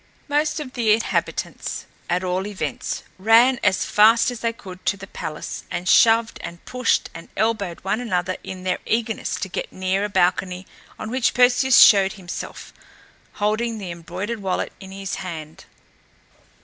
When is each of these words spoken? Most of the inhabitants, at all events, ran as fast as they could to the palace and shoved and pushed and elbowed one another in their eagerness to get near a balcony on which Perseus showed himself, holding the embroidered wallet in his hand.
Most 0.27 0.59
of 0.59 0.73
the 0.73 0.93
inhabitants, 0.93 1.85
at 2.09 2.23
all 2.23 2.47
events, 2.47 3.03
ran 3.19 3.59
as 3.63 3.85
fast 3.85 4.31
as 4.31 4.39
they 4.39 4.51
could 4.51 4.83
to 4.87 4.97
the 4.97 5.05
palace 5.05 5.63
and 5.69 5.87
shoved 5.87 6.39
and 6.41 6.65
pushed 6.65 7.11
and 7.13 7.29
elbowed 7.37 7.81
one 7.81 8.01
another 8.01 8.37
in 8.43 8.63
their 8.63 8.79
eagerness 8.87 9.35
to 9.39 9.47
get 9.47 9.71
near 9.71 10.03
a 10.03 10.09
balcony 10.09 10.65
on 10.97 11.11
which 11.11 11.35
Perseus 11.35 11.77
showed 11.77 12.13
himself, 12.13 12.73
holding 13.33 13.77
the 13.77 13.91
embroidered 13.91 14.39
wallet 14.41 14.73
in 14.79 14.91
his 14.91 15.17
hand. 15.21 15.65